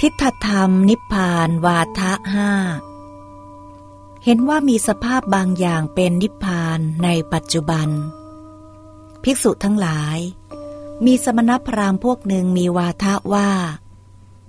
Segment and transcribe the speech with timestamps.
[0.00, 2.50] ทิฏฐธรรมนิพพานวาทะห้า
[4.24, 7.88] เห็นว่ามีสภาพบางอย่างเป็นนิพพานในปัจจุบัน
[9.22, 10.18] ภิกษุทั้งหลาย
[11.06, 13.50] มีสมณพราหมณ์พวกหนึ่งมีวาทะว่า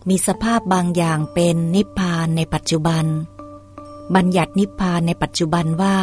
[0.09, 3.05] มีสภาพบางอย่างเป็นนิพพานในปัจจุบัน
[4.15, 5.97] บัญญัตินิพพานในปัจจุบันว่า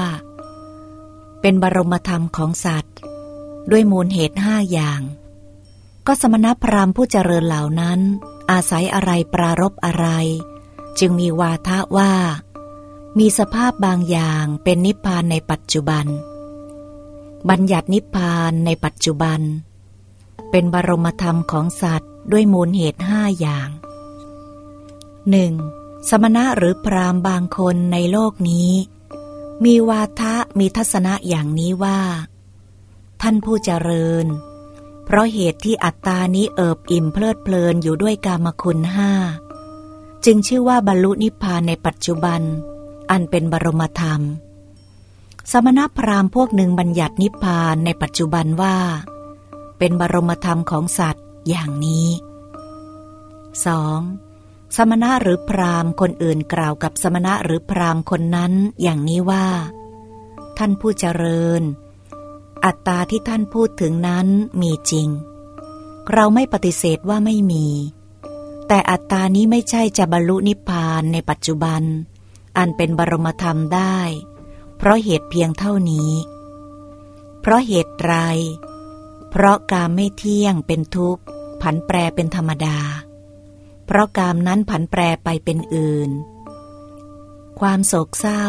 [1.40, 2.96] เป็นบรมธรรมของสัตว์
[3.70, 5.00] ด้วยมูลเหตุห้าอย่าง
[6.06, 8.00] ก็สมณพราหมณ์ผู้เจริญเหล่านั้น
[8.50, 10.06] อาศัยอะไรปรารบอะไร
[10.98, 12.12] จึงมีวาทะว่า
[13.18, 16.06] มีสภาพบางอย่างเป็นนิพพานในปัจจุบัน
[17.48, 19.40] บัญญัตินิพพานในปัจจุบัน
[20.50, 23.68] เป็นบรมธรรมของสัตว์ด้วยมูลเหตุห้าอย่าง
[25.30, 25.52] หนึ่ง
[26.08, 28.70] สมณะหรือพรามบางคนในโลกนี้
[29.64, 32.00] มีวาทะมีทัศนะอย่างนี้ว่า
[33.22, 34.26] ท่านผู้เจริญ
[35.04, 39.12] เพราะเหตุที่อัตตานี้เอิบอิ่มเพลิดเพลินอยู่ด้วยกามคุณห้า
[40.24, 42.40] จึงชื่อว่าบรรลุนิพพานในปัจจุบัน
[43.10, 44.20] อันเป็นบรมธรรม
[45.52, 48.76] สมณพราหมณ์พวกหนึ่งบัญญัตินิพพานในปัจจุบันว่า
[49.78, 52.08] เป็นบรมธรรมของสัตว์อย่างนี้
[53.82, 54.76] 2.
[54.76, 59.46] สมณะหรือพราหมณ์คนอื่นกล่าวกับสมณะหรือพราหมณ์คนนั้นอย่างนี้ว่า
[60.58, 61.62] ท่านผู้เจริญ
[62.64, 64.26] อัตตาที่ท่านพูดถึงนั้น
[64.60, 65.08] มีจริง
[66.12, 67.66] เราไม่ปฏิเสธว่าไม่มี
[68.68, 71.82] แต่อัตตานี้ไม่ใช่จะบรรลุนิพพานในปัจจุบัน
[72.58, 73.98] อันเป็นบรมธรรมได้
[74.76, 76.10] เพราะเหตุเพียงเท่านี้
[77.40, 78.14] เพราะเหตุไร
[79.30, 81.22] เพราะกามไม่เที่ยงเป็นทุกข์
[81.62, 82.78] ผันแปรเป็นธรรมดา
[83.86, 86.10] เพราะกามนั้นผันแปรไปเป็นอื่น
[87.60, 88.44] ความโศกเศร้า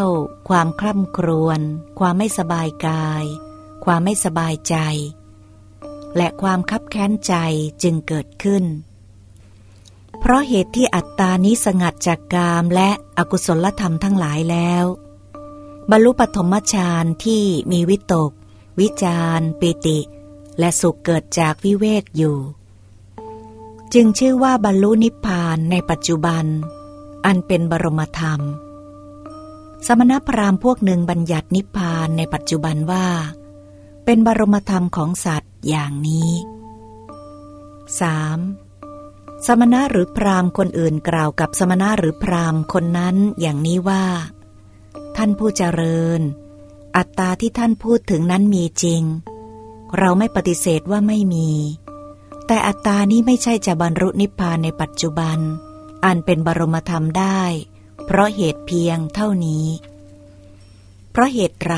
[0.49, 1.59] ความคล่ำครวญ
[1.99, 3.23] ความไม่สบายกาย
[3.85, 4.75] ความไม่สบายใจ
[6.17, 7.33] และความคับแค้นใจ
[7.83, 8.63] จึงเกิดขึ้น
[10.19, 14.85] เพราะเหตุที่อัตตานี้สงัดจากกามและอกุศลธรรมทั้งหลายแล้ว
[15.91, 18.31] บรรลุปฐมฌานที่มีวิตก
[18.79, 19.99] วิจารปิติ
[20.59, 22.37] และสุขเกิดจากวิเวกอยู่
[23.93, 26.45] จึงชื่อว่าบรรลุนิพพานในปัจจุบัน
[27.25, 28.41] อันเป็นบรมธรรม
[29.85, 33.07] สมณพราหมณ์พวกหนึ่งบัญญัตินิพพานในปัจจุบันว่า
[34.05, 36.31] เป็นบรมธรรมของสัตว์อย่างนี้
[37.89, 39.45] 3.
[39.45, 44.05] สมณะหรือพราหมณ์คนอื่นกล่าวกับสมณะหรือพราหมณ์คนนั้นอย่างนี้ว่า
[45.15, 46.21] ท่านผู้เจริญ
[46.97, 49.03] อัตตาที่ท่านพูดถึงนั้นมีจริง
[49.97, 51.49] เราไม่ปฏิเสธว่าไม่มี
[52.47, 55.39] แต่อัตตานี้ไม่ใช่จะบรรลุนิพพานในปัจจุบัน
[56.05, 57.41] อันเป็นบรมธรรมได้
[58.05, 59.65] เพราะเหตุเพียงเท่านี้
[61.11, 61.75] เพราะเหตุไร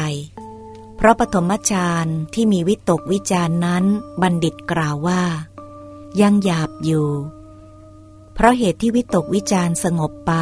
[0.97, 3.85] เพราะปฐมฌานที่มีวิตกวิจารนั้น
[4.21, 5.23] บัณฑิตกล่าวว่า
[6.21, 7.09] ยังหยาบอยู่
[8.33, 10.33] เพราะเหตุที่วิตกวิจารสงบไป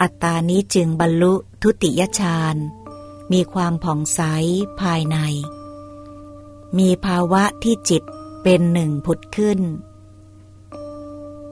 [0.00, 2.56] อัตตานี้จึงบรรลุทุติยฌาน
[3.32, 4.20] มีความผ่องใส
[4.80, 5.16] ภายใน
[6.78, 8.02] มีภาวะที่จิต
[8.42, 9.60] เป็นหนึ่งผุดขึ้น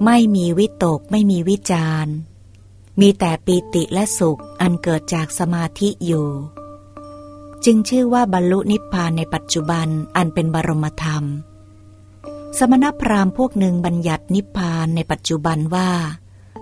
[0.05, 2.07] ไม่มีวิตกไม่มีวิจาร
[3.01, 6.29] มีแต่ปีติและสุขอันเกิดจากสมาธิอยู่
[7.65, 11.25] จึงชื่อว่าบรรลุนิพพานในปัจจุบันอันเป็นบรมธรรม
[12.59, 15.91] สมณพราหมณ์พวกหนึ่งบัญญัตินิพพานในปัจจุบันว่า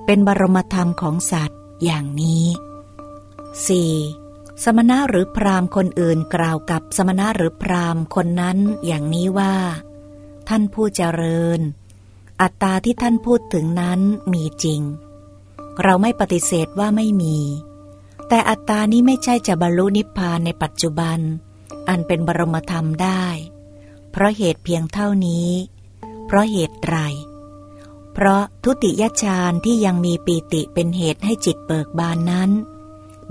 [0.07, 2.45] เป็นบรมธรรมของสัตว์อย่างนี้
[3.55, 4.65] 4.
[4.65, 9.55] สมณะหรือพราหมณ์คนอื่นกล่าวกับสมณะหรือพราหมณ์คนนั้นอย่างนี้ว่า
[10.49, 11.61] ท่านผู้เจริญ
[12.41, 14.01] อัตตาที่ท่านพูดถึงนั้น
[14.33, 14.81] มีจริง
[15.83, 17.39] เราไม่ปฏิเสธว่าไม่มี
[18.35, 21.19] แต่อัตตานี้ไม่ใช่จะบรรลุนิพพานในปัจจุบัน
[21.89, 23.25] อันเป็นบรมธรรมได้
[24.11, 25.51] เพราะเหตุเพียงเท่านี้
[26.27, 26.97] เพราะเหตุไร
[28.13, 32.51] เพราะทุติยฌานที่ยังมีปีติเป็นเหตุให้จิตเบิกบานนั้น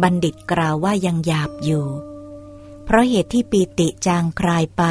[0.02, 1.88] บัณฑิตกล่าวว่ายังหยาบอยู่
[2.86, 4.84] เพราะเหตุที่ปีติจางคลายไป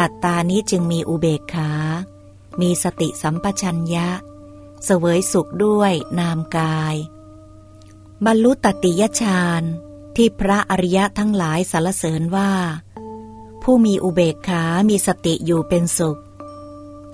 [0.00, 1.72] อัตตานี้จึงมีอุเบกขา
[2.60, 4.08] มีสติสัมปชัญญะ
[4.84, 6.96] เสวยสุขด้วยนามกาย
[8.26, 9.62] บรรลุตติยฌาน
[10.16, 12.52] ที่พระอริยะทั้งหลายสรรเสริญว่า
[13.62, 16.20] ผู้มีอุเบกขามีสติอยู่เป็นสุข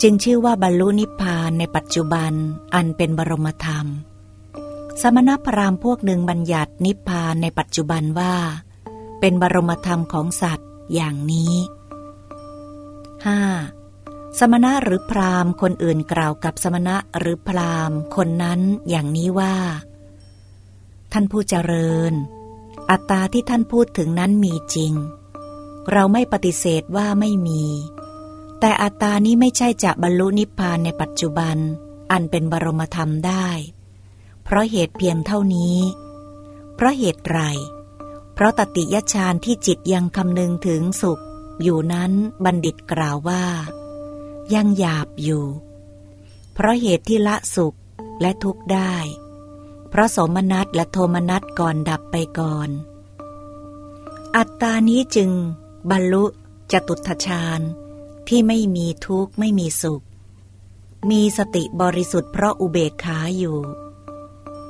[0.03, 2.33] จึงชื่อว่าบรรลุนิพพานในปัจจุบัน
[2.75, 3.87] อันเป็นบรมธรรม
[5.03, 8.35] สมณพราหมณ์พวกหนึ่งบัญญัตินิพพานในปัจจุบันว่า
[9.21, 11.55] เป็นบรมธรรมของสัตว์อย่างนี้
[13.57, 14.39] 5.
[14.39, 19.55] สมณะหรือพราหมณ์คนอื่นกล่าวกับสมณะหรือพราหมณ์คนนั้นอย่างนี้ว่า
[21.17, 22.13] ท่านผู้เจริญ
[22.91, 24.93] อัตตาที่ท่านพูดถึงนั้นมีจริง
[25.93, 27.65] เราไม่ปฏิเสธว่าไม่มี
[28.61, 31.57] แต่อัตตานี้ไม่ใช่จะบรรลุนิพพานในปัจจุบัน
[32.13, 33.49] อันเป็นบรมธรรมได้
[34.45, 35.79] เพราะเหตุเพียงเท่านี้
[36.75, 37.41] เพราะเหตุไร
[38.35, 41.23] เพราะตติยฌานที่จิตยังคำนึงถึงสุข
[41.63, 42.13] อยู่นั้น
[42.45, 43.45] บัณฑิตกล่าวว่า
[44.55, 45.45] ยังหยาบอยู่
[46.55, 47.77] เพราะเหตุที่ละสุข
[48.21, 48.95] และทุกข์ได้
[49.95, 52.69] เพราะสมนัตและโทมนัตก่อนดับไปก่อน
[54.37, 55.31] อัตตานี้จึง
[55.91, 56.25] บรรลุ
[56.73, 57.61] จตุทชาญ
[58.29, 60.05] ที่ไม่มีทุกข์ไม่มีสุข
[61.11, 63.59] มีสติบริสุทธิ์เพราะอุเบกขาอยู่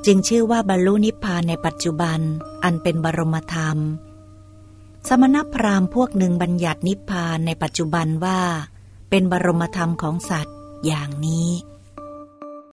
[0.07, 2.21] จึงชื่อว่าบรรลุนิพพานในปัจจุบัน
[2.65, 3.79] อันเป็นบรมธรรม
[5.09, 8.41] สมณพราหมณ์พวกหนึ่งบัญญัตินิพพานในปัจจุบันว่า
[9.11, 10.57] เป็นบรมธรรมของสัตว์
[10.87, 11.51] อย่างนี้